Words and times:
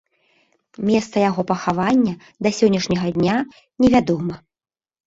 Месца 0.89 1.15
яго 1.29 1.41
пахавання 1.53 2.13
да 2.47 2.55
сённяшняга 2.61 3.07
дня 3.21 3.37
не 3.85 3.97
вядома. 3.99 4.33